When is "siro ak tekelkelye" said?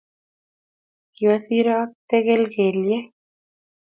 1.45-2.97